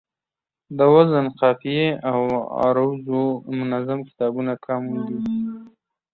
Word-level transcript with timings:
د 0.77 0.79
وزن، 0.93 1.25
قافیې 1.39 1.87
او 2.11 2.19
عروضو 2.63 3.21
منظم 3.57 3.99
کتابونه 4.07 4.53
کم 4.65 4.83
دي 5.05 5.15